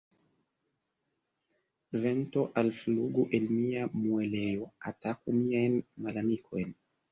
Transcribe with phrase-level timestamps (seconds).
[2.05, 6.77] Vento, alflugu el mia muelejo, ataku miajn malamikojn!